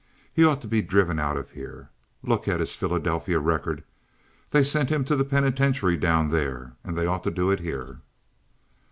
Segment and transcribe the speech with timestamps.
[0.33, 1.91] He ought to be driven out of here.
[2.23, 3.83] Look at his Philadelphia record.
[4.49, 7.99] They sent him to the penitentiary down there, and they ought to do it here."